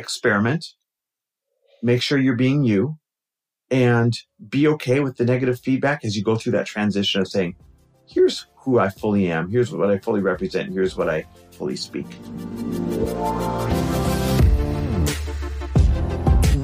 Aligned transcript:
experiment, 0.00 0.64
make 1.82 2.02
sure 2.02 2.18
you're 2.18 2.34
being 2.34 2.64
you, 2.64 2.98
and 3.70 4.18
be 4.48 4.66
okay 4.66 4.98
with 5.00 5.16
the 5.16 5.24
negative 5.24 5.60
feedback 5.60 6.04
as 6.04 6.16
you 6.16 6.24
go 6.24 6.34
through 6.34 6.52
that 6.52 6.66
transition 6.66 7.20
of 7.20 7.28
saying, 7.28 7.54
here's 8.06 8.46
who 8.56 8.78
I 8.80 8.88
fully 8.88 9.30
am, 9.30 9.48
here's 9.48 9.72
what 9.72 9.90
I 9.90 9.98
fully 9.98 10.20
represent, 10.20 10.72
here's 10.72 10.96
what 10.96 11.08
I 11.08 11.24
fully 11.52 11.76
speak. 11.76 12.06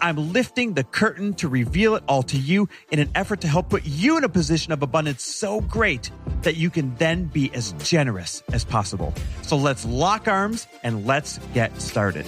I'm 0.00 0.32
lifting 0.32 0.74
the 0.74 0.84
curtain 0.84 1.34
to 1.34 1.48
reveal 1.48 1.94
it 1.96 2.04
all 2.08 2.22
to 2.24 2.36
you 2.38 2.68
in 2.90 2.98
an 2.98 3.10
effort 3.14 3.40
to 3.42 3.48
help 3.48 3.68
put 3.70 3.84
you 3.84 4.16
in 4.16 4.24
a 4.24 4.28
position 4.28 4.72
of 4.72 4.82
abundance 4.82 5.22
so 5.24 5.60
great 5.60 6.10
that 6.42 6.56
you 6.56 6.70
can 6.70 6.94
then 6.96 7.24
be 7.24 7.52
as 7.54 7.72
generous 7.78 8.42
as 8.52 8.64
possible. 8.64 9.12
So 9.42 9.56
let's 9.56 9.84
lock 9.84 10.28
arms 10.28 10.66
and 10.82 11.06
let's 11.06 11.38
get 11.54 11.80
started. 11.80 12.26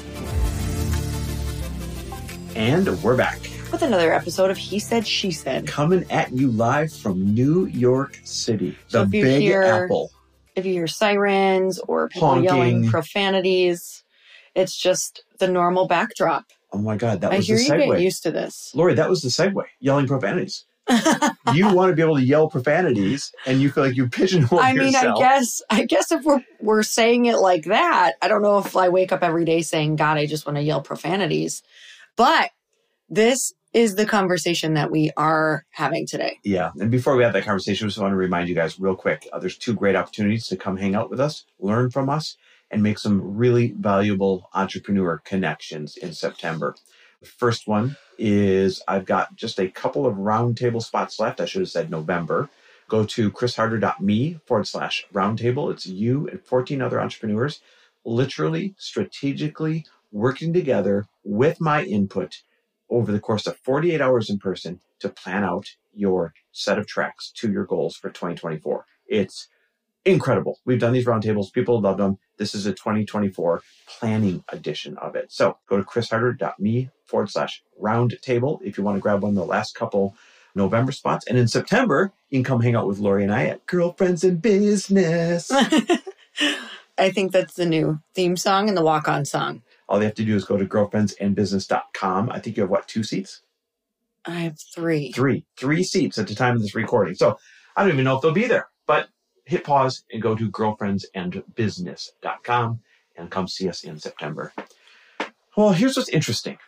And 2.54 2.86
we're 3.02 3.16
back. 3.16 3.38
With 3.72 3.82
another 3.82 4.12
episode 4.12 4.50
of 4.50 4.56
He 4.56 4.78
Said, 4.78 5.06
She 5.06 5.30
Said. 5.30 5.66
Coming 5.66 6.10
at 6.10 6.32
you 6.32 6.51
live 6.51 6.92
from 6.92 7.34
New 7.34 7.66
York 7.66 8.18
City, 8.24 8.76
So 8.88 9.04
the 9.04 9.08
if 9.08 9.14
you 9.14 9.23
Big 9.24 9.42
hear- 9.42 9.62
Apple. 9.62 10.10
If 10.54 10.64
you 10.64 10.73
hear 10.73 10.86
sirens 10.86 11.78
or 11.80 12.08
people 12.08 12.28
Honking. 12.28 12.45
yelling 12.45 12.88
profanities, 12.90 14.04
it's 14.54 14.74
just 14.74 15.23
the 15.38 15.48
normal 15.48 15.86
backdrop. 15.86 16.46
Oh 16.72 16.78
my 16.78 16.96
God, 16.96 17.20
that 17.20 17.32
I 17.32 17.36
was 17.36 17.46
hear 17.46 17.56
the 17.56 17.62
you 17.62 17.68
get 17.68 17.88
segue. 17.88 18.02
used 18.02 18.22
to 18.24 18.30
this. 18.30 18.72
Lori, 18.74 18.95
that 18.95 19.09
was 19.09 19.22
the 19.22 19.28
segue. 19.28 19.64
Yelling 19.80 20.06
profanities. 20.06 20.64
you 21.52 21.73
want 21.74 21.90
to 21.90 21.96
be 21.96 22.02
able 22.02 22.16
to 22.16 22.24
yell 22.24 22.48
profanities, 22.48 23.32
and 23.45 23.60
you 23.60 23.70
feel 23.70 23.84
like 23.84 23.96
you 23.96 24.08
pigeonhole 24.08 24.58
I 24.62 24.73
mean, 24.73 24.92
yourself. 24.92 25.18
I 25.18 25.20
guess, 25.20 25.62
I 25.68 25.84
guess 25.84 26.12
if 26.12 26.24
we're 26.24 26.45
we're 26.60 26.84
saying 26.84 27.26
it 27.26 27.38
like 27.38 27.64
that, 27.64 28.12
I 28.23 28.28
don't 28.28 28.42
know 28.42 28.58
if 28.58 28.76
I 28.76 28.88
wake 28.88 29.10
up 29.10 29.24
every 29.24 29.45
day 29.45 29.62
saying, 29.62 29.96
"God, 29.96 30.16
I 30.16 30.26
just 30.26 30.46
want 30.46 30.56
to 30.56 30.62
yell 30.62 30.80
profanities," 30.80 31.62
but 32.16 32.50
this 33.08 33.52
is 33.73 33.96
the 33.96 34.06
conversation 34.06 34.74
that 34.74 34.90
we 34.90 35.10
are 35.16 35.66
having 35.70 36.06
today. 36.06 36.38
Yeah. 36.42 36.70
And 36.78 36.90
before 36.90 37.14
we 37.14 37.23
have 37.24 37.34
that 37.34 37.45
conversation, 37.45 37.84
I 37.84 37.88
just 37.88 37.98
want 37.98 38.12
to 38.12 38.16
remind 38.16 38.48
you 38.48 38.54
guys 38.54 38.80
real 38.80 38.96
quick 38.96 39.28
uh, 39.32 39.38
there's 39.38 39.58
two 39.58 39.74
great 39.74 39.95
opportunities 39.95 40.46
to 40.46 40.56
come 40.56 40.78
hang 40.78 40.95
out 40.95 41.10
with 41.10 41.20
us, 41.20 41.45
learn 41.60 41.90
from 41.90 42.08
us, 42.08 42.36
and 42.70 42.82
make 42.82 42.98
some 42.98 43.36
really 43.36 43.74
valuable 43.78 44.50
entrepreneur 44.54 45.18
connections 45.24 45.96
in 45.96 46.12
September. 46.12 46.74
The 47.20 47.28
first 47.28 47.66
one 47.68 47.96
is 48.18 48.82
I've 48.88 49.06
got 49.06 49.36
just 49.36 49.58
a 49.60 49.68
couple 49.68 50.06
of 50.06 50.16
roundtable 50.16 50.82
spots 50.82 51.20
left. 51.20 51.40
I 51.40 51.46
should 51.46 51.62
have 51.62 51.70
said 51.70 51.90
November. 51.90 52.50
Go 52.88 53.04
to 53.06 53.30
chrisharder.me 53.30 54.40
forward 54.46 54.66
slash 54.68 55.06
roundtable. 55.12 55.73
It's 55.73 55.86
you 55.86 56.28
and 56.28 56.45
14 56.45 56.82
other 56.82 57.00
entrepreneurs 57.00 57.60
literally 58.04 58.74
strategically 58.78 59.86
working 60.12 60.52
together 60.52 61.06
with 61.24 61.60
my 61.60 61.84
input 61.84 62.42
over 62.90 63.12
the 63.12 63.20
course 63.20 63.46
of 63.46 63.58
48 63.58 64.00
hours 64.00 64.30
in 64.30 64.38
person 64.38 64.80
to 65.00 65.08
plan 65.08 65.44
out 65.44 65.76
your 65.94 66.34
set 66.53 66.78
of 66.78 66.86
tracks 66.86 67.32
to 67.36 67.50
your 67.50 67.64
goals 67.64 67.97
for 67.97 68.10
2024. 68.10 68.86
It's 69.08 69.48
incredible. 70.06 70.60
We've 70.66 70.80
done 70.80 70.94
these 70.94 71.06
roundtables. 71.06 71.52
People 71.52 71.80
love 71.82 71.98
them. 71.98 72.18
This 72.38 72.54
is 72.54 72.66
a 72.66 72.72
2024 72.72 73.62
planning 74.00 74.44
edition 74.52 74.98
of 74.98 75.16
it. 75.16 75.32
So 75.32 75.58
go 75.68 75.78
to 75.78 75.84
chrisharder.me 75.84 76.90
forward 77.06 77.30
slash 77.30 77.62
roundtable 77.82 78.60
if 78.64 78.78
you 78.78 78.84
want 78.84 78.96
to 78.98 79.02
grab 79.02 79.22
one 79.22 79.30
of 79.32 79.36
the 79.36 79.46
last 79.46 79.76
couple 79.76 80.16
November 80.56 80.92
spots. 80.92 81.26
And 81.28 81.38
in 81.38 81.48
September, 81.48 82.12
you 82.30 82.38
can 82.38 82.44
come 82.44 82.62
hang 82.62 82.76
out 82.76 82.88
with 82.88 83.00
Lori 83.00 83.24
and 83.24 83.34
I 83.34 83.46
at 83.46 83.66
Girlfriends 83.66 84.24
in 84.24 84.38
Business. 84.38 85.50
I 86.98 87.10
think 87.10 87.32
that's 87.32 87.54
the 87.54 87.66
new 87.66 88.00
theme 88.14 88.38
song 88.38 88.68
and 88.68 88.78
the 88.78 88.82
walk 88.84 89.08
on 89.08 89.26
song. 89.26 89.62
All 89.88 89.98
they 90.00 90.06
have 90.06 90.14
to 90.16 90.24
do 90.24 90.36
is 90.36 90.46
go 90.46 90.56
to 90.58 90.66
girlfriendsandbusiness.com. 90.66 92.30
I 92.30 92.40
think 92.40 92.56
you 92.56 92.62
have 92.62 92.70
what, 92.70 92.88
two 92.88 93.04
seats? 93.04 93.42
I 94.26 94.40
have 94.40 94.58
three. 94.74 95.12
three 95.12 95.44
three 95.56 95.84
seats 95.84 96.18
at 96.18 96.28
the 96.28 96.34
time 96.34 96.56
of 96.56 96.62
this 96.62 96.74
recording 96.74 97.14
so 97.14 97.38
i 97.76 97.82
don't 97.82 97.92
even 97.92 98.04
know 98.04 98.16
if 98.16 98.22
they'll 98.22 98.32
be 98.32 98.46
there 98.46 98.68
hit 99.46 99.64
pause 99.64 100.04
and 100.12 100.20
go 100.20 100.34
to 100.34 100.50
girlfriendsandbusiness.com 100.50 102.80
and 103.16 103.30
come 103.30 103.48
see 103.48 103.66
us 103.68 103.84
in 103.84 103.98
september. 103.98 104.52
Well 105.56 105.72
here's 105.72 105.96
what's 105.96 106.10
interesting. 106.10 106.58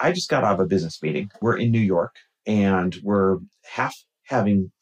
I 0.00 0.10
just 0.12 0.28
got 0.28 0.42
out 0.42 0.54
of 0.54 0.60
a 0.60 0.66
business 0.66 1.00
meeting. 1.02 1.30
We're 1.40 1.58
in 1.58 1.70
new 1.70 1.78
york 1.78 2.16
and 2.46 2.98
we're 3.02 3.38
half 3.64 3.94
having 4.24 4.72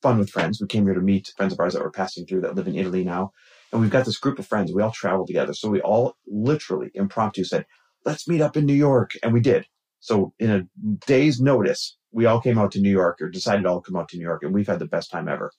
fun 0.00 0.18
with 0.18 0.30
friends. 0.30 0.60
We 0.60 0.68
came 0.68 0.84
here 0.84 0.94
to 0.94 1.00
meet 1.00 1.32
friends 1.36 1.52
of 1.52 1.60
ours 1.60 1.74
that 1.74 1.82
were 1.82 1.90
passing 1.90 2.24
through 2.26 2.40
that 2.42 2.54
live 2.54 2.68
in 2.68 2.76
italy 2.76 3.02
now. 3.04 3.32
And 3.72 3.80
we've 3.80 3.90
got 3.90 4.04
this 4.06 4.18
group 4.18 4.38
of 4.38 4.46
friends. 4.46 4.72
We 4.72 4.82
all 4.82 4.92
travel 4.92 5.26
together. 5.26 5.52
So 5.52 5.68
we 5.68 5.80
all 5.80 6.16
literally 6.26 6.90
impromptu 6.94 7.42
said 7.44 7.66
let's 8.04 8.28
meet 8.28 8.40
up 8.40 8.56
in 8.56 8.64
new 8.64 8.72
york. 8.72 9.12
And 9.22 9.32
we 9.32 9.40
did. 9.40 9.66
So 10.00 10.32
in 10.38 10.50
a 10.50 10.62
day's 11.06 11.40
notice, 11.40 11.96
we 12.12 12.26
all 12.26 12.40
came 12.40 12.58
out 12.58 12.70
to 12.72 12.80
New 12.80 12.90
York 12.90 13.20
or 13.20 13.28
decided 13.28 13.64
to 13.64 13.68
all 13.68 13.80
come 13.80 13.96
out 13.96 14.08
to 14.10 14.16
New 14.16 14.22
York 14.22 14.42
and 14.42 14.54
we've 14.54 14.66
had 14.66 14.78
the 14.78 14.86
best 14.86 15.10
time 15.10 15.28
ever. 15.28 15.52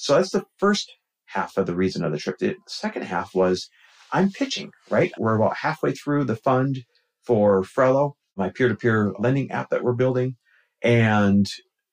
So 0.00 0.14
that's 0.14 0.30
the 0.30 0.44
first 0.58 0.94
half 1.24 1.56
of 1.56 1.66
the 1.66 1.74
reason 1.74 2.04
of 2.04 2.12
the 2.12 2.18
trip. 2.18 2.38
The 2.38 2.54
second 2.68 3.02
half 3.02 3.34
was 3.34 3.68
I'm 4.12 4.30
pitching, 4.30 4.70
right? 4.88 5.10
We're 5.18 5.34
about 5.34 5.56
halfway 5.56 5.92
through 5.92 6.24
the 6.24 6.36
fund 6.36 6.84
for 7.24 7.62
Frello, 7.62 8.12
my 8.36 8.48
peer-to-peer 8.48 9.14
lending 9.18 9.50
app 9.50 9.70
that 9.70 9.82
we're 9.82 9.94
building. 9.94 10.36
And 10.82 11.50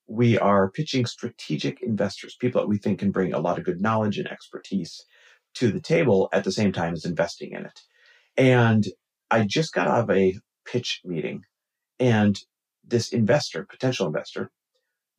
we 0.08 0.38
are 0.38 0.70
pitching 0.70 1.08
strategic 1.08 1.82
investors, 1.82 2.38
people 2.40 2.62
that 2.62 2.68
we 2.68 2.78
think 2.78 3.00
can 3.00 3.10
bring 3.10 3.34
a 3.34 3.40
lot 3.40 3.58
of 3.58 3.66
good 3.66 3.82
knowledge 3.82 4.20
and 4.20 4.28
expertise 4.28 5.04
to 5.56 5.72
the 5.72 5.82
table 5.82 6.30
at 6.32 6.44
the 6.44 6.52
same 6.52 6.72
time 6.72 6.94
as 6.94 7.06
investing 7.06 7.54
in 7.54 7.66
it. 7.66 7.82
And 8.38 8.86
I 9.32 9.46
just 9.48 9.74
got 9.74 9.88
out 9.88 10.02
of 10.02 10.16
a 10.16 10.36
pitch 10.64 11.02
meeting 11.04 11.42
and 12.00 12.40
this 12.88 13.12
investor, 13.12 13.66
potential 13.66 14.06
investor, 14.06 14.52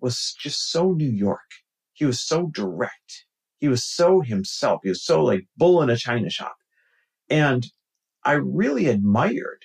was 0.00 0.36
just 0.38 0.70
so 0.70 0.92
New 0.92 1.10
York. 1.10 1.50
He 1.96 2.04
was 2.04 2.20
so 2.20 2.46
direct. 2.46 3.24
He 3.58 3.68
was 3.68 3.84
so 3.84 4.20
himself. 4.20 4.80
He 4.82 4.90
was 4.90 5.04
so 5.04 5.24
like 5.24 5.46
bull 5.56 5.82
in 5.82 5.90
a 5.90 5.96
china 5.96 6.30
shop. 6.30 6.56
And 7.28 7.66
I 8.24 8.32
really 8.32 8.86
admired 8.86 9.62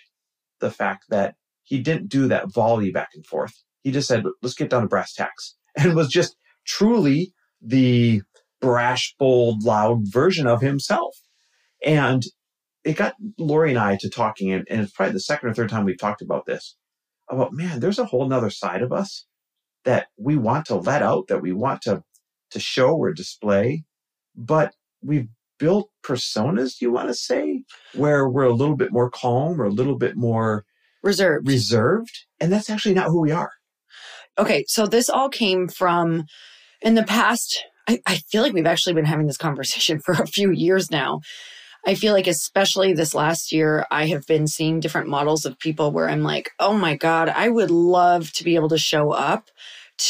the 0.59 0.71
fact 0.71 1.05
that 1.09 1.35
he 1.63 1.79
didn't 1.79 2.09
do 2.09 2.27
that 2.27 2.51
volley 2.51 2.91
back 2.91 3.09
and 3.13 3.25
forth. 3.25 3.53
He 3.83 3.91
just 3.91 4.07
said, 4.07 4.23
let's 4.41 4.55
get 4.55 4.69
down 4.69 4.83
to 4.83 4.87
brass 4.87 5.13
tacks 5.13 5.55
and 5.77 5.95
was 5.95 6.07
just 6.07 6.35
truly 6.65 7.33
the 7.61 8.21
brash, 8.61 9.15
bold, 9.19 9.63
loud 9.63 10.01
version 10.03 10.47
of 10.47 10.61
himself. 10.61 11.15
And 11.85 12.23
it 12.83 12.95
got 12.95 13.15
Lori 13.37 13.71
and 13.71 13.79
I 13.79 13.97
to 13.99 14.09
talking, 14.09 14.51
and, 14.51 14.65
and 14.69 14.81
it's 14.81 14.91
probably 14.91 15.13
the 15.13 15.19
second 15.19 15.49
or 15.49 15.53
third 15.53 15.69
time 15.69 15.85
we've 15.85 15.99
talked 15.99 16.21
about 16.21 16.45
this 16.45 16.75
about 17.31 17.53
man, 17.53 17.79
there's 17.79 17.99
a 17.99 18.05
whole 18.05 18.27
nother 18.27 18.49
side 18.49 18.81
of 18.81 18.91
us 18.91 19.25
that 19.85 20.07
we 20.17 20.35
want 20.35 20.65
to 20.67 20.75
let 20.75 21.01
out, 21.01 21.27
that 21.27 21.41
we 21.41 21.53
want 21.53 21.81
to 21.83 22.03
to 22.51 22.59
show 22.59 22.91
or 22.95 23.11
display, 23.13 23.83
but 24.35 24.73
we've 25.01 25.27
built 25.59 25.89
personas, 26.03 26.81
you 26.81 26.91
want 26.91 27.07
to 27.07 27.13
say, 27.13 27.63
where 27.93 28.27
we're 28.27 28.43
a 28.43 28.53
little 28.53 28.75
bit 28.75 28.91
more 28.91 29.09
calm 29.09 29.61
or 29.61 29.65
a 29.65 29.69
little 29.69 29.97
bit 29.97 30.15
more 30.15 30.65
Reserved. 31.03 31.47
reserved. 31.47 32.25
And 32.39 32.51
that's 32.51 32.69
actually 32.69 32.95
not 32.95 33.07
who 33.07 33.21
we 33.21 33.31
are. 33.31 33.51
okay, 34.37 34.63
so 34.67 34.87
this 34.87 35.09
all 35.09 35.29
came 35.29 35.67
from 35.67 36.25
in 36.81 36.95
the 36.95 37.03
past. 37.03 37.63
I, 37.87 37.99
I 38.05 38.17
feel 38.31 38.41
like 38.43 38.53
we've 38.53 38.65
actually 38.65 38.93
been 38.93 39.05
having 39.05 39.27
this 39.27 39.37
conversation 39.37 39.99
for 40.05 40.13
a 40.13 40.27
few 40.27 40.51
years 40.51 40.89
now. 40.91 41.19
I 41.85 41.95
feel 41.95 42.13
like, 42.13 42.27
especially 42.27 42.93
this 42.93 43.15
last 43.15 43.51
year, 43.51 43.85
I 43.89 44.05
have 44.07 44.27
been 44.27 44.45
seeing 44.45 44.79
different 44.79 45.07
models 45.09 45.45
of 45.45 45.57
people 45.57 45.91
where 45.91 46.07
I'm 46.07 46.21
like, 46.21 46.51
oh 46.59 46.73
my 46.77 46.95
God, 46.95 47.27
I 47.29 47.49
would 47.49 47.71
love 47.71 48.31
to 48.33 48.43
be 48.43 48.53
able 48.55 48.69
to 48.69 48.77
show 48.77 49.09
up 49.11 49.49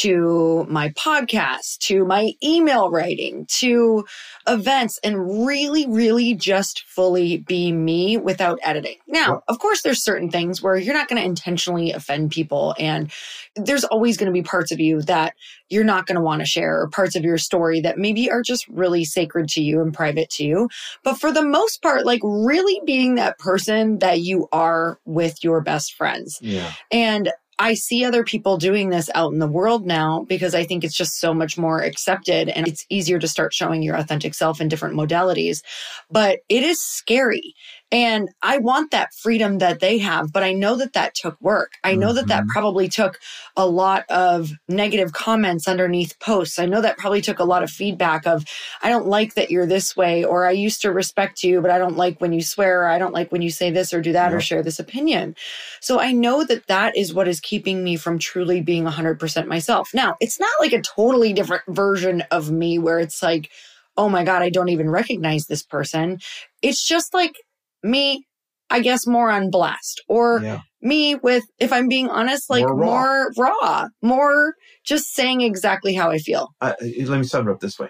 to 0.00 0.64
my 0.68 0.88
podcast, 0.90 1.78
to 1.78 2.04
my 2.04 2.32
email 2.42 2.90
writing, 2.90 3.46
to 3.48 4.04
events, 4.46 4.98
and 5.04 5.46
really, 5.46 5.86
really 5.86 6.34
just 6.34 6.84
fully 6.86 7.38
be 7.38 7.72
me 7.72 8.16
without 8.16 8.58
editing. 8.62 8.96
Now, 9.06 9.42
of 9.48 9.58
course, 9.58 9.82
there's 9.82 10.02
certain 10.02 10.30
things 10.30 10.62
where 10.62 10.76
you're 10.76 10.94
not 10.94 11.08
going 11.08 11.20
to 11.20 11.26
intentionally 11.26 11.92
offend 11.92 12.30
people, 12.30 12.74
and 12.78 13.12
there's 13.54 13.84
always 13.84 14.16
going 14.16 14.26
to 14.26 14.32
be 14.32 14.42
parts 14.42 14.72
of 14.72 14.80
you 14.80 15.02
that 15.02 15.34
you're 15.68 15.84
not 15.84 16.06
going 16.06 16.16
to 16.16 16.22
want 16.22 16.40
to 16.40 16.46
share, 16.46 16.80
or 16.80 16.88
parts 16.88 17.14
of 17.14 17.22
your 17.22 17.38
story 17.38 17.80
that 17.80 17.98
maybe 17.98 18.30
are 18.30 18.42
just 18.42 18.66
really 18.68 19.04
sacred 19.04 19.48
to 19.50 19.62
you 19.62 19.80
and 19.80 19.92
private 19.92 20.30
to 20.30 20.44
you. 20.44 20.68
But 21.04 21.18
for 21.18 21.32
the 21.32 21.44
most 21.44 21.82
part, 21.82 22.06
like 22.06 22.20
really 22.22 22.80
being 22.86 23.16
that 23.16 23.38
person 23.38 23.98
that 23.98 24.20
you 24.20 24.48
are 24.52 24.98
with 25.04 25.44
your 25.44 25.60
best 25.60 25.94
friends. 25.94 26.38
Yeah. 26.40 26.72
And 26.90 27.30
I 27.62 27.74
see 27.74 28.04
other 28.04 28.24
people 28.24 28.56
doing 28.56 28.88
this 28.88 29.08
out 29.14 29.32
in 29.32 29.38
the 29.38 29.46
world 29.46 29.86
now 29.86 30.24
because 30.28 30.52
I 30.52 30.64
think 30.64 30.82
it's 30.82 30.96
just 30.96 31.20
so 31.20 31.32
much 31.32 31.56
more 31.56 31.80
accepted 31.80 32.48
and 32.48 32.66
it's 32.66 32.84
easier 32.90 33.20
to 33.20 33.28
start 33.28 33.54
showing 33.54 33.84
your 33.84 33.94
authentic 33.94 34.34
self 34.34 34.60
in 34.60 34.66
different 34.66 34.96
modalities. 34.96 35.62
But 36.10 36.40
it 36.48 36.64
is 36.64 36.82
scary. 36.82 37.54
And 37.92 38.30
I 38.42 38.56
want 38.58 38.90
that 38.90 39.12
freedom 39.14 39.58
that 39.58 39.80
they 39.80 39.98
have, 39.98 40.32
but 40.32 40.42
I 40.42 40.54
know 40.54 40.76
that 40.76 40.94
that 40.94 41.14
took 41.14 41.38
work. 41.42 41.74
I 41.84 41.94
know 41.94 42.14
that 42.14 42.28
that 42.28 42.44
Mhm. 42.44 42.48
probably 42.48 42.88
took 42.88 43.20
a 43.54 43.66
lot 43.66 44.04
of 44.08 44.50
negative 44.66 45.12
comments 45.12 45.68
underneath 45.68 46.18
posts. 46.18 46.58
I 46.58 46.64
know 46.64 46.80
that 46.80 46.96
probably 46.96 47.20
took 47.20 47.38
a 47.38 47.44
lot 47.44 47.62
of 47.62 47.70
feedback 47.70 48.26
of, 48.26 48.46
I 48.82 48.88
don't 48.88 49.08
like 49.08 49.34
that 49.34 49.50
you're 49.50 49.66
this 49.66 49.94
way, 49.94 50.24
or 50.24 50.46
I 50.46 50.52
used 50.52 50.80
to 50.82 50.90
respect 50.90 51.44
you, 51.44 51.60
but 51.60 51.70
I 51.70 51.76
don't 51.76 51.98
like 51.98 52.18
when 52.18 52.32
you 52.32 52.40
swear, 52.40 52.82
or 52.84 52.88
I 52.88 52.98
don't 52.98 53.12
like 53.12 53.30
when 53.30 53.42
you 53.42 53.50
say 53.50 53.70
this 53.70 53.92
or 53.92 54.00
do 54.00 54.12
that 54.12 54.32
or 54.32 54.40
share 54.40 54.62
this 54.62 54.80
opinion. 54.80 55.36
So 55.80 56.00
I 56.00 56.12
know 56.12 56.44
that 56.44 56.66
that 56.68 56.96
is 56.96 57.12
what 57.12 57.28
is 57.28 57.40
keeping 57.40 57.84
me 57.84 57.96
from 57.96 58.18
truly 58.18 58.62
being 58.62 58.86
100% 58.86 59.48
myself. 59.48 59.90
Now, 59.92 60.16
it's 60.18 60.40
not 60.40 60.50
like 60.60 60.72
a 60.72 60.80
totally 60.80 61.34
different 61.34 61.64
version 61.68 62.22
of 62.30 62.50
me 62.50 62.78
where 62.78 62.98
it's 63.00 63.22
like, 63.22 63.50
oh 63.98 64.08
my 64.08 64.24
God, 64.24 64.40
I 64.40 64.48
don't 64.48 64.70
even 64.70 64.88
recognize 64.88 65.46
this 65.46 65.62
person. 65.62 66.20
It's 66.62 66.88
just 66.88 67.12
like 67.12 67.36
me, 67.82 68.24
I 68.70 68.80
guess, 68.80 69.06
more 69.06 69.30
on 69.30 69.50
blast 69.50 70.02
or 70.08 70.40
Yeah. 70.42 70.60
me 70.80 71.14
with, 71.16 71.44
if 71.58 71.72
I'm 71.72 71.88
being 71.88 72.08
honest, 72.08 72.48
like 72.50 72.62
More 72.64 72.74
raw. 72.76 72.86
more 72.86 73.30
raw, 73.38 73.86
more 74.02 74.54
just 74.84 75.14
saying 75.14 75.40
exactly 75.42 75.94
how 75.94 76.10
I 76.10 76.18
feel. 76.18 76.48
Uh, 76.60 76.74
let 76.80 77.18
me 77.18 77.24
sum 77.24 77.48
it 77.48 77.52
up 77.52 77.60
this 77.60 77.78
way. 77.78 77.88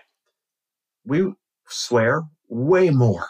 We 1.05 1.33
swear 1.69 2.23
way 2.49 2.91
more 2.91 3.27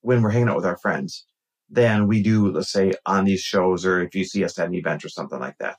when 0.00 0.22
we're 0.22 0.30
hanging 0.30 0.48
out 0.48 0.56
with 0.56 0.66
our 0.66 0.78
friends 0.78 1.24
than 1.70 2.06
we 2.06 2.22
do, 2.22 2.50
let's 2.50 2.70
say, 2.72 2.92
on 3.06 3.24
these 3.24 3.40
shows 3.40 3.84
or 3.84 4.00
if 4.02 4.14
you 4.14 4.24
see 4.24 4.44
us 4.44 4.58
at 4.58 4.68
an 4.68 4.74
event 4.74 5.04
or 5.04 5.08
something 5.08 5.38
like 5.38 5.56
that. 5.58 5.78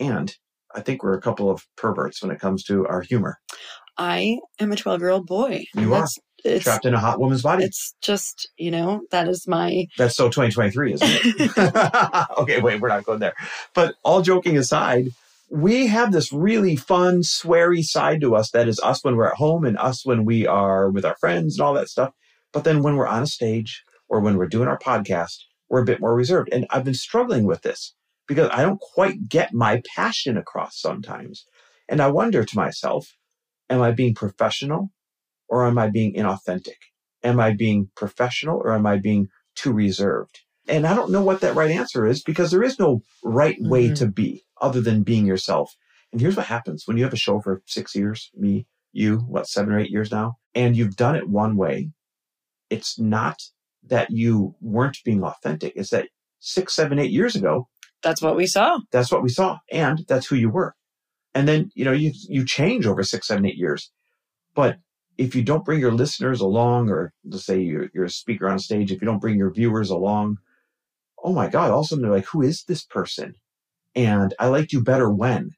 And 0.00 0.34
I 0.74 0.80
think 0.80 1.02
we're 1.02 1.16
a 1.16 1.20
couple 1.20 1.50
of 1.50 1.62
perverts 1.76 2.22
when 2.22 2.30
it 2.30 2.40
comes 2.40 2.64
to 2.64 2.86
our 2.86 3.02
humor. 3.02 3.38
I 3.98 4.38
am 4.58 4.72
a 4.72 4.76
12 4.76 5.00
year 5.00 5.10
old 5.10 5.26
boy. 5.26 5.64
You 5.74 5.94
are. 5.94 6.08
It's, 6.44 6.64
Trapped 6.64 6.86
in 6.86 6.94
a 6.94 6.98
hot 6.98 7.20
woman's 7.20 7.42
body. 7.42 7.64
it's 7.64 7.94
just, 8.02 8.48
you 8.56 8.70
know, 8.70 9.02
that 9.10 9.28
is 9.28 9.46
my, 9.46 9.86
That's 9.96 10.16
so 10.16 10.28
2023, 10.28 10.94
isn't 10.94 11.08
it? 11.08 12.28
okay, 12.38 12.60
wait, 12.60 12.80
we're 12.80 12.88
not 12.88 13.04
going 13.04 13.20
there. 13.20 13.34
But 13.74 13.94
all 14.02 14.22
joking 14.22 14.58
aside, 14.58 15.08
we 15.50 15.86
have 15.88 16.12
this 16.12 16.32
really 16.32 16.76
fun, 16.76 17.20
sweary 17.20 17.84
side 17.84 18.20
to 18.22 18.34
us 18.34 18.50
that 18.50 18.68
is 18.68 18.80
us 18.80 19.04
when 19.04 19.16
we're 19.16 19.28
at 19.28 19.36
home 19.36 19.64
and 19.64 19.78
us 19.78 20.04
when 20.04 20.24
we 20.24 20.46
are 20.46 20.90
with 20.90 21.04
our 21.04 21.16
friends 21.16 21.58
and 21.58 21.64
all 21.64 21.74
that 21.74 21.88
stuff. 21.88 22.12
But 22.52 22.64
then 22.64 22.82
when 22.82 22.96
we're 22.96 23.06
on 23.06 23.22
a 23.22 23.26
stage 23.26 23.84
or 24.08 24.20
when 24.20 24.36
we're 24.36 24.48
doing 24.48 24.68
our 24.68 24.78
podcast, 24.78 25.36
we're 25.68 25.82
a 25.82 25.86
bit 25.86 26.00
more 26.00 26.14
reserved. 26.14 26.48
And 26.52 26.66
I've 26.70 26.84
been 26.84 26.94
struggling 26.94 27.44
with 27.44 27.62
this 27.62 27.94
because 28.26 28.48
I 28.52 28.62
don't 28.62 28.80
quite 28.80 29.28
get 29.28 29.52
my 29.52 29.82
passion 29.94 30.36
across 30.36 30.80
sometimes. 30.80 31.46
And 31.88 32.00
I 32.00 32.08
wonder 32.08 32.44
to 32.44 32.56
myself, 32.56 33.16
am 33.68 33.82
I 33.82 33.90
being 33.90 34.14
professional 34.14 34.90
or 35.52 35.66
am 35.66 35.76
I 35.76 35.88
being 35.90 36.14
inauthentic? 36.14 36.80
Am 37.22 37.38
I 37.38 37.52
being 37.52 37.90
professional 37.94 38.56
or 38.56 38.72
am 38.72 38.86
I 38.86 38.96
being 38.96 39.28
too 39.54 39.70
reserved? 39.70 40.40
And 40.66 40.86
I 40.86 40.94
don't 40.94 41.12
know 41.12 41.22
what 41.22 41.42
that 41.42 41.54
right 41.54 41.70
answer 41.70 42.06
is 42.06 42.22
because 42.22 42.50
there 42.50 42.62
is 42.62 42.78
no 42.78 43.02
right 43.22 43.58
way 43.60 43.90
Mhm. 43.90 43.96
to 43.96 44.06
be 44.06 44.44
other 44.62 44.80
than 44.80 45.02
being 45.02 45.26
yourself. 45.26 45.76
And 46.10 46.22
here's 46.22 46.36
what 46.36 46.46
happens 46.46 46.84
when 46.86 46.96
you 46.96 47.04
have 47.04 47.12
a 47.12 47.16
show 47.26 47.38
for 47.42 47.60
six 47.66 47.94
years, 47.94 48.30
me, 48.34 48.66
you, 48.92 49.18
what, 49.18 49.46
seven 49.46 49.74
or 49.74 49.78
eight 49.78 49.90
years 49.90 50.10
now, 50.10 50.36
and 50.54 50.74
you've 50.74 50.96
done 50.96 51.16
it 51.16 51.28
one 51.28 51.56
way. 51.56 51.90
It's 52.70 52.98
not 52.98 53.38
that 53.88 54.10
you 54.10 54.54
weren't 54.62 54.98
being 55.04 55.22
authentic. 55.22 55.74
It's 55.76 55.90
that 55.90 56.08
six, 56.38 56.74
seven, 56.74 56.98
eight 56.98 57.10
years 57.10 57.36
ago, 57.36 57.68
that's 58.02 58.22
what 58.22 58.36
we 58.36 58.46
saw. 58.46 58.78
that's 58.90 59.12
what 59.12 59.22
we 59.22 59.28
saw 59.28 59.58
and 59.70 60.04
that's 60.08 60.26
who 60.28 60.36
you 60.36 60.48
were. 60.48 60.74
And 61.34 61.46
then, 61.46 61.70
you 61.74 61.84
know, 61.84 61.92
you, 61.92 62.12
you 62.28 62.44
change 62.46 62.86
over 62.86 63.02
six, 63.02 63.26
seven, 63.26 63.44
eight 63.44 63.56
years. 63.56 63.90
But 64.54 64.78
if 65.18 65.34
you 65.34 65.42
don't 65.42 65.64
bring 65.64 65.80
your 65.80 65.92
listeners 65.92 66.40
along, 66.40 66.90
or 66.90 67.12
let's 67.24 67.44
say 67.44 67.60
you're, 67.60 67.88
you're 67.94 68.04
a 68.04 68.10
speaker 68.10 68.48
on 68.48 68.58
stage, 68.58 68.90
if 68.90 69.00
you 69.00 69.06
don't 69.06 69.20
bring 69.20 69.36
your 69.36 69.52
viewers 69.52 69.90
along, 69.90 70.38
oh 71.22 71.32
my 71.32 71.48
God, 71.48 71.70
all 71.70 71.80
of 71.80 71.84
a 71.84 71.88
sudden 71.88 72.02
they're 72.02 72.10
like, 72.10 72.26
who 72.26 72.42
is 72.42 72.64
this 72.64 72.84
person? 72.84 73.34
And 73.94 74.34
I 74.38 74.48
liked 74.48 74.72
you 74.72 74.82
better 74.82 75.10
when. 75.10 75.50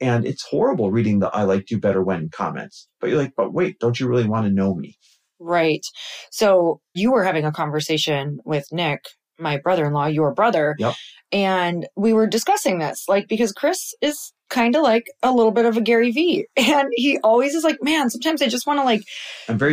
And 0.00 0.26
it's 0.26 0.46
horrible 0.46 0.90
reading 0.90 1.18
the 1.18 1.28
I 1.28 1.42
liked 1.44 1.70
you 1.70 1.78
better 1.78 2.02
when 2.02 2.28
comments. 2.28 2.88
But 3.00 3.10
you're 3.10 3.18
like, 3.18 3.32
but 3.36 3.52
wait, 3.52 3.78
don't 3.78 3.98
you 3.98 4.08
really 4.08 4.28
want 4.28 4.46
to 4.46 4.52
know 4.52 4.74
me? 4.74 4.96
Right. 5.38 5.84
So 6.30 6.80
you 6.94 7.12
were 7.12 7.24
having 7.24 7.44
a 7.44 7.52
conversation 7.52 8.38
with 8.44 8.64
Nick, 8.72 9.04
my 9.38 9.58
brother 9.58 9.86
in 9.86 9.92
law, 9.92 10.06
your 10.06 10.32
brother. 10.32 10.74
Yep. 10.78 10.94
And 11.32 11.86
we 11.96 12.12
were 12.12 12.26
discussing 12.26 12.78
this, 12.78 13.04
like, 13.08 13.28
because 13.28 13.52
Chris 13.52 13.92
is 14.00 14.32
kind 14.54 14.76
of 14.76 14.82
like 14.82 15.10
a 15.22 15.32
little 15.32 15.50
bit 15.50 15.66
of 15.66 15.76
a 15.76 15.80
Gary 15.80 16.12
Vee. 16.12 16.46
And 16.56 16.88
he 16.94 17.18
always 17.18 17.54
is 17.54 17.64
like, 17.64 17.82
man, 17.82 18.08
sometimes 18.08 18.40
I 18.40 18.48
just 18.48 18.66
want 18.66 18.78
to 18.78 18.84
like 18.84 19.02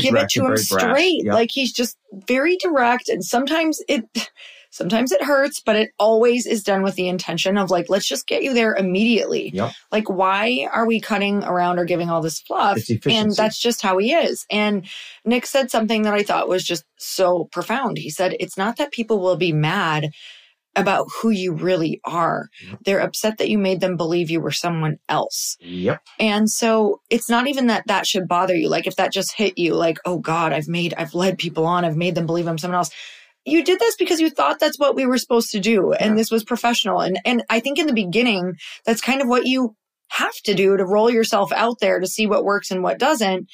give 0.01 0.15
it 0.15 0.29
to 0.29 0.45
him 0.45 0.57
straight. 0.57 1.23
Yep. 1.23 1.33
Like 1.33 1.49
he's 1.51 1.71
just 1.71 1.97
very 2.11 2.57
direct. 2.57 3.07
And 3.07 3.23
sometimes 3.23 3.81
it, 3.87 4.03
sometimes 4.71 5.11
it 5.11 5.23
hurts, 5.23 5.61
but 5.61 5.75
it 5.75 5.91
always 5.99 6.45
is 6.45 6.63
done 6.63 6.81
with 6.81 6.95
the 6.95 7.07
intention 7.07 7.57
of 7.57 7.69
like, 7.69 7.89
let's 7.89 8.07
just 8.07 8.27
get 8.27 8.43
you 8.43 8.53
there 8.53 8.73
immediately. 8.75 9.51
Yep. 9.53 9.71
Like, 9.91 10.09
why 10.09 10.67
are 10.71 10.85
we 10.85 10.99
cutting 10.99 11.43
around 11.43 11.77
or 11.77 11.85
giving 11.85 12.09
all 12.09 12.21
this 12.21 12.41
fluff? 12.41 12.79
And 13.05 13.35
that's 13.35 13.59
just 13.59 13.81
how 13.81 13.97
he 13.99 14.13
is. 14.13 14.45
And 14.49 14.87
Nick 15.23 15.45
said 15.45 15.71
something 15.71 16.01
that 16.03 16.13
I 16.13 16.23
thought 16.23 16.49
was 16.49 16.63
just 16.63 16.85
so 16.97 17.45
profound. 17.51 17.97
He 17.97 18.09
said, 18.09 18.35
It's 18.39 18.57
not 18.57 18.77
that 18.77 18.91
people 18.91 19.19
will 19.19 19.37
be 19.37 19.53
mad 19.53 20.11
about 20.75 21.07
who 21.21 21.29
you 21.29 21.53
really 21.53 21.99
are. 22.05 22.47
Yep. 22.67 22.79
They're 22.85 22.99
upset 22.99 23.37
that 23.37 23.49
you 23.49 23.57
made 23.57 23.81
them 23.81 23.97
believe 23.97 24.29
you 24.29 24.39
were 24.39 24.51
someone 24.51 24.97
else. 25.09 25.57
Yep. 25.59 26.01
And 26.19 26.49
so 26.49 27.01
it's 27.09 27.29
not 27.29 27.47
even 27.47 27.67
that 27.67 27.83
that 27.87 28.07
should 28.07 28.27
bother 28.27 28.55
you. 28.55 28.69
Like 28.69 28.87
if 28.87 28.95
that 28.95 29.11
just 29.11 29.35
hit 29.35 29.57
you, 29.57 29.73
like, 29.75 29.97
oh 30.05 30.19
God, 30.19 30.53
I've 30.53 30.67
made, 30.67 30.93
I've 30.97 31.13
led 31.13 31.37
people 31.37 31.65
on, 31.65 31.83
I've 31.83 31.97
made 31.97 32.15
them 32.15 32.25
believe 32.25 32.47
I'm 32.47 32.57
someone 32.57 32.77
else. 32.77 32.91
You 33.43 33.63
did 33.63 33.79
this 33.79 33.95
because 33.95 34.21
you 34.21 34.29
thought 34.29 34.59
that's 34.59 34.79
what 34.79 34.95
we 34.95 35.05
were 35.05 35.17
supposed 35.17 35.51
to 35.51 35.59
do. 35.59 35.93
And 35.93 36.11
Yeah. 36.11 36.15
this 36.15 36.31
was 36.31 36.43
professional. 36.43 37.01
And, 37.01 37.19
and 37.25 37.43
I 37.49 37.59
think 37.59 37.79
in 37.79 37.87
the 37.87 37.93
beginning, 37.93 38.53
that's 38.85 39.01
kind 39.01 39.21
of 39.21 39.27
what 39.27 39.45
you 39.45 39.75
have 40.09 40.35
to 40.43 40.53
do 40.53 40.77
to 40.77 40.85
roll 40.85 41.09
yourself 41.09 41.51
out 41.53 41.79
there 41.79 41.99
to 41.99 42.07
see 42.07 42.27
what 42.27 42.43
works 42.43 42.69
and 42.69 42.83
what 42.83 42.99
doesn't. 42.99 43.47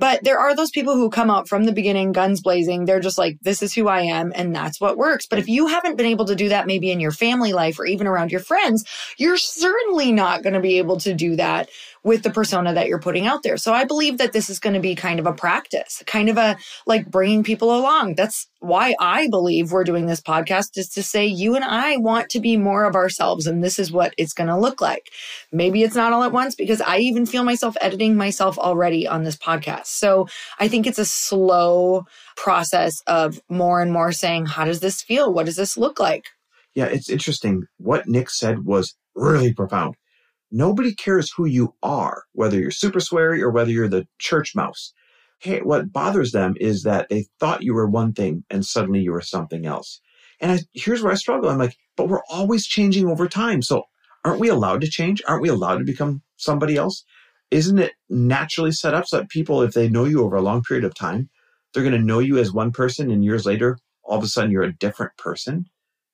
But 0.00 0.24
there 0.24 0.38
are 0.38 0.56
those 0.56 0.70
people 0.70 0.94
who 0.94 1.10
come 1.10 1.30
out 1.30 1.46
from 1.46 1.64
the 1.64 1.72
beginning, 1.72 2.12
guns 2.12 2.40
blazing. 2.40 2.86
They're 2.86 3.00
just 3.00 3.18
like, 3.18 3.38
this 3.42 3.62
is 3.62 3.74
who 3.74 3.86
I 3.86 4.00
am, 4.00 4.32
and 4.34 4.56
that's 4.56 4.80
what 4.80 4.96
works. 4.96 5.26
But 5.26 5.38
if 5.38 5.46
you 5.46 5.66
haven't 5.66 5.96
been 5.96 6.06
able 6.06 6.24
to 6.24 6.34
do 6.34 6.48
that, 6.48 6.66
maybe 6.66 6.90
in 6.90 7.00
your 7.00 7.10
family 7.10 7.52
life 7.52 7.78
or 7.78 7.84
even 7.84 8.06
around 8.06 8.32
your 8.32 8.40
friends, 8.40 8.86
you're 9.18 9.36
certainly 9.36 10.10
not 10.10 10.42
going 10.42 10.54
to 10.54 10.60
be 10.60 10.78
able 10.78 10.96
to 11.00 11.12
do 11.12 11.36
that 11.36 11.68
with 12.02 12.22
the 12.22 12.30
persona 12.30 12.72
that 12.72 12.88
you're 12.88 13.00
putting 13.00 13.26
out 13.26 13.42
there. 13.42 13.56
So 13.56 13.72
I 13.72 13.84
believe 13.84 14.18
that 14.18 14.32
this 14.32 14.48
is 14.48 14.58
going 14.58 14.74
to 14.74 14.80
be 14.80 14.94
kind 14.94 15.20
of 15.20 15.26
a 15.26 15.32
practice, 15.32 16.02
kind 16.06 16.28
of 16.28 16.38
a 16.38 16.56
like 16.86 17.10
bringing 17.10 17.42
people 17.42 17.76
along. 17.76 18.14
That's 18.14 18.48
why 18.60 18.94
I 19.00 19.28
believe 19.28 19.72
we're 19.72 19.84
doing 19.84 20.06
this 20.06 20.20
podcast 20.20 20.76
is 20.76 20.88
to 20.90 21.02
say 21.02 21.26
you 21.26 21.54
and 21.56 21.64
I 21.64 21.96
want 21.98 22.30
to 22.30 22.40
be 22.40 22.56
more 22.56 22.84
of 22.84 22.94
ourselves 22.94 23.46
and 23.46 23.62
this 23.62 23.78
is 23.78 23.92
what 23.92 24.14
it's 24.16 24.32
going 24.32 24.48
to 24.48 24.56
look 24.56 24.80
like. 24.80 25.10
Maybe 25.52 25.82
it's 25.82 25.94
not 25.94 26.12
all 26.12 26.22
at 26.22 26.32
once 26.32 26.54
because 26.54 26.80
I 26.80 26.98
even 26.98 27.26
feel 27.26 27.44
myself 27.44 27.76
editing 27.80 28.16
myself 28.16 28.58
already 28.58 29.06
on 29.06 29.24
this 29.24 29.36
podcast. 29.36 29.86
So 29.86 30.26
I 30.58 30.68
think 30.68 30.86
it's 30.86 30.98
a 30.98 31.04
slow 31.04 32.06
process 32.36 33.02
of 33.06 33.40
more 33.48 33.80
and 33.82 33.92
more 33.92 34.12
saying, 34.12 34.46
how 34.46 34.64
does 34.64 34.80
this 34.80 35.02
feel? 35.02 35.32
What 35.32 35.46
does 35.46 35.56
this 35.56 35.76
look 35.76 36.00
like? 36.00 36.26
Yeah, 36.74 36.86
it's 36.86 37.10
interesting. 37.10 37.64
What 37.78 38.06
Nick 38.06 38.30
said 38.30 38.64
was 38.64 38.94
really 39.14 39.52
profound. 39.52 39.96
Nobody 40.50 40.94
cares 40.94 41.32
who 41.36 41.44
you 41.44 41.74
are, 41.82 42.24
whether 42.32 42.58
you're 42.58 42.70
super 42.70 42.98
sweary 42.98 43.40
or 43.40 43.50
whether 43.50 43.70
you're 43.70 43.88
the 43.88 44.06
church 44.18 44.54
mouse. 44.54 44.92
Hey, 45.38 45.60
what 45.60 45.92
bothers 45.92 46.32
them 46.32 46.54
is 46.60 46.82
that 46.82 47.08
they 47.08 47.26
thought 47.38 47.62
you 47.62 47.72
were 47.72 47.88
one 47.88 48.12
thing 48.12 48.44
and 48.50 48.64
suddenly 48.64 49.00
you 49.00 49.12
were 49.12 49.22
something 49.22 49.64
else. 49.64 50.00
And 50.40 50.52
I, 50.52 50.58
here's 50.74 51.02
where 51.02 51.12
I 51.12 51.16
struggle. 51.16 51.48
I'm 51.48 51.58
like, 51.58 51.76
but 51.96 52.08
we're 52.08 52.24
always 52.30 52.66
changing 52.66 53.06
over 53.06 53.28
time. 53.28 53.62
So 53.62 53.84
aren't 54.24 54.40
we 54.40 54.48
allowed 54.48 54.80
to 54.82 54.90
change? 54.90 55.22
Aren't 55.26 55.42
we 55.42 55.48
allowed 55.48 55.78
to 55.78 55.84
become 55.84 56.22
somebody 56.36 56.76
else? 56.76 57.04
Isn't 57.50 57.78
it 57.78 57.92
naturally 58.08 58.72
set 58.72 58.94
up 58.94 59.06
so 59.06 59.18
that 59.18 59.28
people, 59.28 59.62
if 59.62 59.72
they 59.72 59.88
know 59.88 60.04
you 60.04 60.22
over 60.24 60.36
a 60.36 60.42
long 60.42 60.62
period 60.62 60.84
of 60.84 60.94
time, 60.94 61.28
they're 61.72 61.82
going 61.82 61.94
to 61.94 62.04
know 62.04 62.18
you 62.18 62.38
as 62.38 62.52
one 62.52 62.72
person 62.72 63.10
and 63.10 63.24
years 63.24 63.46
later, 63.46 63.78
all 64.02 64.18
of 64.18 64.24
a 64.24 64.28
sudden 64.28 64.50
you're 64.50 64.62
a 64.62 64.76
different 64.76 65.16
person? 65.16 65.66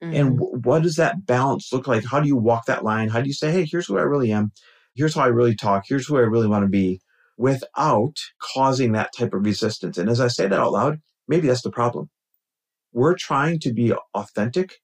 Mm-hmm. 0.02 0.14
And 0.14 0.38
w- 0.38 0.60
what 0.62 0.82
does 0.82 0.96
that 0.96 1.26
balance 1.26 1.72
look 1.72 1.86
like? 1.86 2.04
How 2.04 2.20
do 2.20 2.28
you 2.28 2.36
walk 2.36 2.66
that 2.66 2.84
line? 2.84 3.08
How 3.08 3.20
do 3.20 3.26
you 3.26 3.34
say, 3.34 3.50
hey, 3.50 3.64
here's 3.64 3.86
who 3.86 3.98
I 3.98 4.02
really 4.02 4.32
am? 4.32 4.52
Here's 4.94 5.14
how 5.14 5.22
I 5.22 5.28
really 5.28 5.54
talk. 5.54 5.84
Here's 5.86 6.06
who 6.06 6.16
I 6.16 6.20
really 6.20 6.48
want 6.48 6.64
to 6.64 6.68
be 6.68 7.00
without 7.38 8.14
causing 8.54 8.92
that 8.92 9.10
type 9.16 9.34
of 9.34 9.44
resistance. 9.44 9.98
And 9.98 10.08
as 10.08 10.20
I 10.20 10.28
say 10.28 10.46
that 10.46 10.60
out 10.60 10.72
loud, 10.72 11.00
maybe 11.28 11.48
that's 11.48 11.62
the 11.62 11.70
problem. 11.70 12.08
We're 12.92 13.16
trying 13.16 13.58
to 13.60 13.72
be 13.72 13.92
authentic 14.14 14.74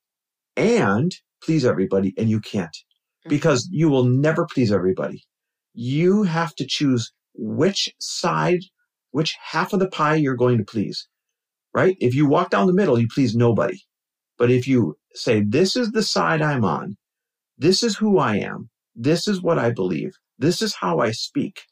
and 0.57 1.14
please 1.42 1.64
everybody, 1.64 2.14
and 2.16 2.28
you 2.28 2.40
can't 2.40 2.76
Mm-hmm. 3.23 3.31
because 3.31 3.69
you 3.71 3.88
will 3.88 4.02
never 4.04 4.47
please 4.47 4.73
everybody. 4.73 5.23
You 5.75 6.25
have 6.25 6.57
to 6.57 6.66
choose 6.66 7.12
which 7.35 7.88
side, 8.00 8.62
which 9.12 9.37
half 9.40 9.73
of 9.73 9.78
the 9.78 9.88
pie 9.88 10.16
you're 10.16 10.35
going 10.35 10.59
to 10.59 10.64
please, 10.64 11.07
right? 11.73 11.97
If 12.00 12.16
you 12.16 12.26
walk 12.26 12.50
down 12.50 12.66
the 12.66 12.73
middle, 12.73 12.99
you 12.99 13.07
please 13.07 13.37
nobody. 13.37 13.78
But 14.38 14.50
if 14.50 14.66
you 14.66 14.97
say, 15.14 15.42
this 15.42 15.76
is 15.76 15.92
the 15.92 16.02
side 16.02 16.42
I'm 16.42 16.64
on, 16.64 16.97
this 17.59 17.83
is 17.83 17.97
who 17.97 18.19
I 18.19 18.37
am, 18.37 18.71
this 18.95 19.28
is 19.28 19.42
what 19.42 19.59
I 19.59 19.71
believe, 19.71 20.12
this 20.38 20.62
is 20.62 20.75
how 20.75 21.00
I 21.00 21.12
speak, 21.12 21.62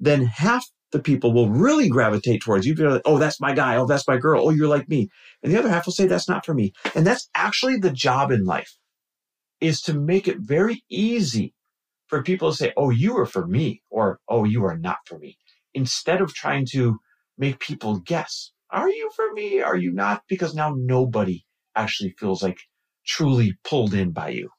then 0.00 0.24
half 0.24 0.64
the 0.92 1.02
people 1.02 1.32
will 1.32 1.50
really 1.50 1.88
gravitate 1.88 2.42
towards 2.42 2.64
you. 2.64 2.74
They're 2.74 2.90
like, 2.90 3.02
oh, 3.04 3.18
that's 3.18 3.40
my 3.40 3.52
guy. 3.52 3.76
Oh, 3.76 3.86
that's 3.86 4.06
my 4.06 4.16
girl. 4.16 4.46
Oh, 4.46 4.50
you're 4.50 4.68
like 4.68 4.88
me. 4.88 5.08
And 5.42 5.52
the 5.52 5.58
other 5.58 5.68
half 5.68 5.86
will 5.86 5.92
say, 5.92 6.06
that's 6.06 6.28
not 6.28 6.46
for 6.46 6.54
me. 6.54 6.72
And 6.94 7.06
that's 7.06 7.28
actually 7.34 7.76
the 7.76 7.90
job 7.90 8.30
in 8.30 8.44
life 8.44 8.72
is 9.60 9.80
to 9.82 9.94
make 9.94 10.28
it 10.28 10.38
very 10.38 10.84
easy 10.90 11.54
for 12.06 12.22
people 12.22 12.50
to 12.50 12.56
say, 12.56 12.72
oh, 12.76 12.90
you 12.90 13.16
are 13.18 13.26
for 13.26 13.46
me 13.46 13.82
or, 13.90 14.20
oh, 14.28 14.44
you 14.44 14.64
are 14.64 14.78
not 14.78 14.98
for 15.06 15.18
me. 15.18 15.36
Instead 15.74 16.20
of 16.20 16.32
trying 16.32 16.66
to 16.72 16.98
make 17.36 17.58
people 17.58 17.98
guess, 17.98 18.52
are 18.70 18.88
you 18.88 19.10
for 19.14 19.32
me? 19.32 19.60
Are 19.60 19.76
you 19.76 19.92
not? 19.92 20.22
Because 20.28 20.54
now 20.54 20.74
nobody 20.76 21.44
actually 21.74 22.14
feels 22.18 22.42
like 22.42 22.58
truly 23.06 23.54
pulled 23.64 23.94
in 23.94 24.12
by 24.12 24.30
you. 24.30 24.50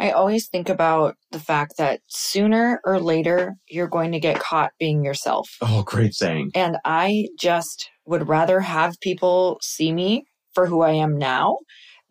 I 0.00 0.10
always 0.10 0.48
think 0.48 0.68
about 0.68 1.16
the 1.32 1.40
fact 1.40 1.74
that 1.78 2.00
sooner 2.06 2.80
or 2.84 3.00
later 3.00 3.54
you're 3.68 3.88
going 3.88 4.12
to 4.12 4.20
get 4.20 4.38
caught 4.38 4.70
being 4.78 5.04
yourself. 5.04 5.48
Oh, 5.60 5.82
great 5.82 6.14
saying. 6.14 6.52
And 6.54 6.76
I 6.84 7.26
just 7.38 7.90
would 8.06 8.28
rather 8.28 8.60
have 8.60 9.00
people 9.00 9.58
see 9.60 9.92
me 9.92 10.24
for 10.54 10.66
who 10.66 10.82
I 10.82 10.92
am 10.92 11.18
now 11.18 11.58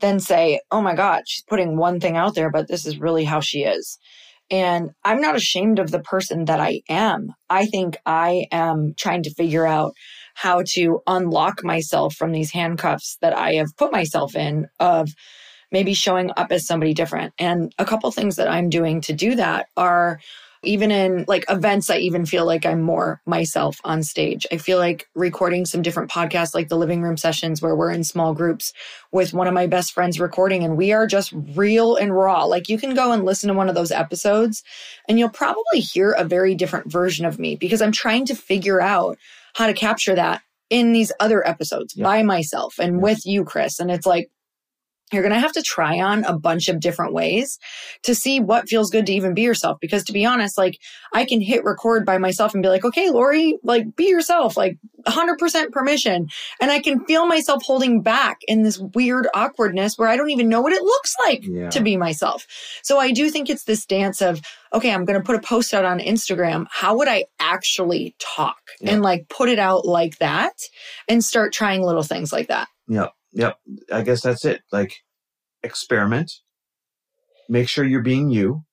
than 0.01 0.19
say, 0.19 0.59
oh 0.69 0.81
my 0.81 0.95
God, 0.95 1.23
she's 1.27 1.45
putting 1.47 1.77
one 1.77 1.99
thing 1.99 2.17
out 2.17 2.35
there, 2.35 2.51
but 2.51 2.67
this 2.67 2.85
is 2.85 2.99
really 2.99 3.23
how 3.23 3.39
she 3.39 3.63
is. 3.63 3.97
And 4.49 4.91
I'm 5.03 5.21
not 5.21 5.35
ashamed 5.35 5.79
of 5.79 5.91
the 5.91 5.99
person 5.99 6.45
that 6.45 6.59
I 6.59 6.81
am. 6.89 7.33
I 7.49 7.65
think 7.65 7.97
I 8.05 8.47
am 8.51 8.93
trying 8.97 9.23
to 9.23 9.33
figure 9.33 9.67
out 9.67 9.93
how 10.35 10.63
to 10.73 11.01
unlock 11.07 11.63
myself 11.63 12.15
from 12.15 12.31
these 12.31 12.51
handcuffs 12.51 13.17
that 13.21 13.35
I 13.35 13.53
have 13.55 13.75
put 13.77 13.91
myself 13.91 14.35
in 14.35 14.67
of 14.79 15.09
maybe 15.71 15.93
showing 15.93 16.31
up 16.37 16.51
as 16.51 16.65
somebody 16.65 16.93
different. 16.93 17.33
And 17.39 17.73
a 17.77 17.85
couple 17.85 18.09
things 18.11 18.37
that 18.37 18.47
I'm 18.47 18.69
doing 18.69 19.01
to 19.01 19.13
do 19.13 19.35
that 19.35 19.67
are 19.75 20.19
even 20.63 20.91
in 20.91 21.25
like 21.27 21.45
events, 21.49 21.89
I 21.89 21.97
even 21.97 22.25
feel 22.25 22.45
like 22.45 22.65
I'm 22.65 22.81
more 22.81 23.21
myself 23.25 23.79
on 23.83 24.03
stage. 24.03 24.45
I 24.51 24.57
feel 24.57 24.77
like 24.77 25.07
recording 25.15 25.65
some 25.65 25.81
different 25.81 26.09
podcasts, 26.09 26.55
like 26.55 26.69
the 26.69 26.77
living 26.77 27.01
room 27.01 27.17
sessions 27.17 27.61
where 27.61 27.75
we're 27.75 27.91
in 27.91 28.03
small 28.03 28.33
groups 28.33 28.73
with 29.11 29.33
one 29.33 29.47
of 29.47 29.53
my 29.53 29.67
best 29.67 29.93
friends 29.93 30.19
recording 30.19 30.63
and 30.63 30.77
we 30.77 30.91
are 30.91 31.07
just 31.07 31.33
real 31.55 31.95
and 31.95 32.15
raw. 32.15 32.43
Like 32.45 32.69
you 32.69 32.77
can 32.77 32.93
go 32.95 33.11
and 33.11 33.23
listen 33.25 33.47
to 33.49 33.53
one 33.53 33.69
of 33.69 33.75
those 33.75 33.91
episodes 33.91 34.63
and 35.07 35.19
you'll 35.19 35.29
probably 35.29 35.79
hear 35.79 36.11
a 36.11 36.23
very 36.23 36.55
different 36.55 36.91
version 36.91 37.25
of 37.25 37.39
me 37.39 37.55
because 37.55 37.81
I'm 37.81 37.91
trying 37.91 38.25
to 38.25 38.35
figure 38.35 38.81
out 38.81 39.17
how 39.55 39.67
to 39.67 39.73
capture 39.73 40.15
that 40.15 40.41
in 40.69 40.91
these 40.91 41.11
other 41.19 41.47
episodes 41.47 41.93
Yeah. 41.95 42.03
by 42.03 42.23
myself 42.23 42.75
and 42.79 42.95
Yeah. 42.95 43.01
with 43.01 43.25
you, 43.25 43.43
Chris. 43.45 43.79
And 43.79 43.89
it's 43.89 44.05
like, 44.05 44.29
you're 45.13 45.21
going 45.23 45.33
to 45.33 45.39
have 45.39 45.53
to 45.53 45.61
try 45.61 45.99
on 46.01 46.25
a 46.25 46.37
bunch 46.37 46.67
of 46.67 46.79
different 46.81 47.13
ways 47.13 47.57
to 48.03 48.13
see 48.13 48.39
what 48.41 48.67
feels 48.67 48.89
good 48.89 49.05
to 49.05 49.13
even 49.13 49.33
be 49.33 49.41
yourself. 49.43 49.77
Because 49.79 50.03
to 50.05 50.13
be 50.13 50.25
honest, 50.25 50.57
like 50.57 50.77
I 51.13 51.23
can 51.23 51.39
hit 51.39 51.63
record 51.63 52.05
by 52.05 52.17
myself 52.17 52.53
and 52.53 52.61
be 52.61 52.67
like, 52.69 52.83
okay, 52.83 53.09
Lori, 53.09 53.57
like 53.63 53.95
be 53.95 54.09
yourself, 54.09 54.57
like 54.57 54.77
100% 55.07 55.71
permission. 55.71 56.27
And 56.59 56.71
I 56.71 56.79
can 56.79 57.05
feel 57.05 57.25
myself 57.25 57.63
holding 57.63 58.01
back 58.01 58.39
in 58.47 58.63
this 58.63 58.77
weird 58.79 59.27
awkwardness 59.33 59.97
where 59.97 60.09
I 60.09 60.17
don't 60.17 60.29
even 60.29 60.49
know 60.49 60.61
what 60.61 60.73
it 60.73 60.81
looks 60.83 61.15
like 61.25 61.39
Yeah. 61.43 61.69
to 61.69 61.79
be 61.81 61.95
myself. 61.95 62.45
So 62.83 62.99
I 62.99 63.11
do 63.11 63.29
think 63.29 63.49
it's 63.49 63.63
this 63.63 63.85
dance 63.85 64.21
of, 64.21 64.41
okay, 64.73 64.91
I'm 64.93 65.05
going 65.05 65.17
to 65.19 65.25
put 65.25 65.35
a 65.37 65.41
post 65.41 65.73
out 65.73 65.85
on 65.85 65.99
Instagram. 65.99 66.67
How 66.69 66.97
would 66.97 67.07
I 67.07 67.25
actually 67.39 68.13
talk 68.19 68.57
Yeah. 68.81 68.91
and 68.93 69.01
like 69.01 69.29
put 69.29 69.47
it 69.47 69.59
out 69.59 69.85
like 69.85 70.17
that 70.17 70.53
and 71.07 71.23
start 71.23 71.53
trying 71.53 71.81
little 71.81 72.03
things 72.03 72.33
like 72.33 72.47
that? 72.49 72.67
Yep. 72.89 73.13
Yep. 73.33 73.57
I 73.91 74.01
guess 74.01 74.21
that's 74.21 74.45
it. 74.45 74.61
Like 74.71 74.93
experiment, 75.63 76.31
make 77.49 77.69
sure 77.69 77.85
you're 77.85 78.01
being 78.01 78.29
you 78.29 78.63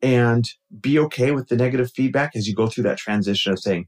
and 0.00 0.44
be 0.80 0.98
okay 0.98 1.30
with 1.30 1.48
the 1.48 1.56
negative 1.56 1.90
feedback 1.94 2.32
as 2.34 2.46
you 2.46 2.54
go 2.54 2.66
through 2.66 2.84
that 2.84 2.98
transition 2.98 3.52
of 3.52 3.60
saying, 3.60 3.86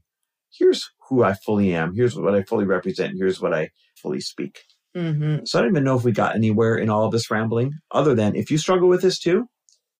here's 0.57 0.89
who 1.09 1.23
I 1.23 1.33
fully 1.33 1.73
am. 1.75 1.93
Here's 1.93 2.15
what 2.15 2.33
I 2.33 2.43
fully 2.43 2.65
represent. 2.65 3.15
Here's 3.17 3.41
what 3.41 3.53
I 3.53 3.69
fully 4.01 4.21
speak. 4.21 4.61
Mm-hmm. 4.95 5.43
So 5.45 5.59
I 5.59 5.61
don't 5.61 5.71
even 5.71 5.83
know 5.83 5.97
if 5.97 6.05
we 6.05 6.13
got 6.13 6.35
anywhere 6.35 6.77
in 6.77 6.89
all 6.89 7.05
of 7.05 7.11
this 7.11 7.29
rambling 7.29 7.73
other 7.91 8.15
than 8.15 8.35
if 8.35 8.49
you 8.49 8.57
struggle 8.57 8.87
with 8.87 9.01
this 9.01 9.19
too, 9.19 9.47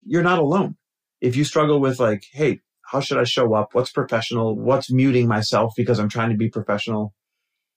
you're 0.03 0.23
not 0.23 0.39
alone. 0.39 0.77
If 1.19 1.35
you 1.35 1.43
struggle 1.43 1.81
with 1.81 1.99
like, 1.99 2.23
Hey, 2.31 2.61
how 2.85 3.01
should 3.01 3.17
I 3.17 3.25
show 3.25 3.53
up? 3.53 3.69
What's 3.73 3.91
professional? 3.91 4.55
What's 4.55 4.91
muting 4.91 5.27
myself 5.27 5.73
because 5.75 5.99
I'm 5.99 6.09
trying 6.09 6.29
to 6.29 6.37
be 6.37 6.49
professional? 6.49 7.13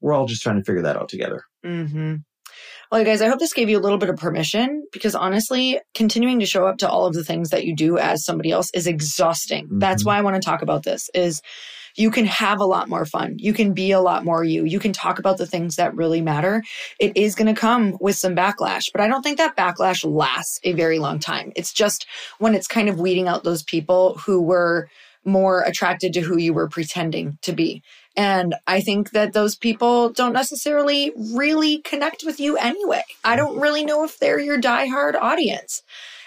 We're 0.00 0.12
all 0.12 0.26
just 0.26 0.43
trying 0.43 0.57
to 0.57 0.64
figure 0.64 0.83
that 0.83 0.97
out 0.97 1.09
together. 1.09 1.43
Mm-hmm. 1.64 2.17
Well, 2.90 3.05
guys, 3.05 3.21
I 3.21 3.28
hope 3.28 3.38
this 3.38 3.52
gave 3.52 3.69
you 3.69 3.78
a 3.78 3.81
little 3.81 3.99
bit 3.99 4.09
of 4.09 4.17
permission 4.17 4.85
because 4.93 5.14
honestly, 5.14 5.78
continuing 5.95 6.40
to 6.40 6.47
show 6.47 6.67
up 6.67 6.78
to 6.78 6.88
all 6.88 7.07
of 7.07 7.12
the 7.12 7.25
things 7.25 7.50
that 7.50 7.67
you 7.67 7.76
do 7.76 7.99
as 7.99 8.25
somebody 8.25 8.50
else 8.50 8.71
is 8.73 8.87
exhausting. 8.87 9.69
That's 9.73 10.02
Mhm. 10.02 10.07
why 10.07 10.19
I 10.19 10.23
want 10.23 10.37
to 10.37 10.47
talk 10.47 10.62
about 10.62 10.85
this 10.85 11.11
is 11.12 11.43
you 11.97 12.11
can 12.11 12.25
have 12.25 12.61
a 12.61 12.64
lot 12.64 12.88
more 12.88 13.05
fun. 13.05 13.35
You 13.38 13.52
can 13.52 13.75
be 13.75 13.90
a 13.90 14.00
lot 14.00 14.25
more 14.25 14.45
you. 14.45 14.64
You 14.64 14.78
can 14.78 14.93
talk 14.93 15.19
about 15.19 15.37
the 15.37 15.47
things 15.47 15.76
that 15.76 15.95
really 15.95 16.23
matter. 16.23 16.62
It 16.99 17.17
is 17.17 17.35
going 17.35 17.52
to 17.52 17.61
come 17.61 17.99
with 18.00 18.17
some 18.17 18.37
backlash, 18.37 18.85
but 18.93 19.00
I 19.00 19.09
don't 19.09 19.23
think 19.23 19.37
that 19.38 19.57
backlash 19.57 20.09
lasts 20.09 20.61
a 20.64 20.73
very 20.73 20.99
long 20.99 21.19
time. 21.19 21.52
It's 21.57 21.73
just 21.73 22.07
when 22.38 22.55
it's 22.55 22.69
kind 22.69 22.88
of 22.88 23.00
weeding 23.00 23.28
out 23.28 23.43
those 23.45 23.64
people 23.64 24.19
who 24.25 24.40
were 24.40 24.88
more 25.25 25.62
attracted 25.62 26.12
to 26.14 26.21
who 26.21 26.38
you 26.38 26.55
were 26.55 26.69
pretending 26.69 27.37
to 27.43 27.52
be. 27.52 27.83
And 28.19 28.57
I 28.67 28.81
think 28.81 29.13
that 29.13 29.33
those 29.33 29.55
people 29.55 30.11
don't 30.11 30.33
necessarily 30.33 31.13
really 31.17 31.79
connect 31.79 32.25
with 32.27 32.41
you 32.41 32.57
anyway. 32.57 33.05
I 33.23 33.37
don't 33.37 33.61
really 33.61 33.85
know 33.85 34.03
if 34.03 34.19
they're 34.19 34.41
your 34.41 34.61
diehard 34.61 35.15
audience. 35.15 35.85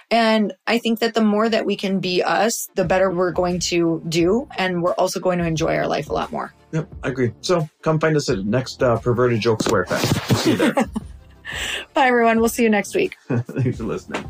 And 0.10 0.53
I 0.65 0.77
think 0.77 1.00
that 1.00 1.15
the 1.15 1.21
more 1.21 1.50
that 1.50 1.65
we 1.65 1.75
can 1.75 2.00
be 2.00 2.24
us, 2.24 2.69
the 2.75 2.86
better 2.86 3.12
we're 3.12 3.33
going 3.33 3.60
to 3.71 4.01
do. 4.07 4.48
And 4.57 4.81
we're 4.81 4.93
also 4.93 5.19
going 5.19 5.39
to 5.39 5.45
enjoy 5.45 5.75
our 5.75 5.86
life 5.86 6.10
a 6.10 6.13
lot 6.13 6.31
more. 6.31 6.53
Yep, 6.71 6.88
I 7.03 7.10
agree. 7.10 7.33
So 7.41 7.69
come 7.81 8.00
find 8.00 8.15
us 8.15 8.29
at 8.29 8.38
the 8.38 8.43
next 8.43 8.81
uh, 8.81 8.98
Perverted 8.98 9.41
Joke 9.41 9.62
Swear 9.62 9.83
Fest. 9.83 10.29
We'll 10.29 10.39
see 10.39 10.51
you 10.51 10.57
there. 10.57 10.74
Bye, 11.93 12.07
everyone. 12.07 12.39
We'll 12.39 12.48
see 12.48 12.63
you 12.63 12.69
next 12.69 12.95
week. 12.95 13.17
Thanks 13.27 13.77
for 13.79 13.83
listening. 13.83 14.29